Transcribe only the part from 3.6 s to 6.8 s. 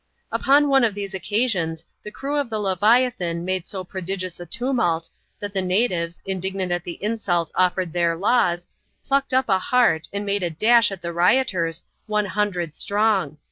so prodigious a tumult, that the natives, indignant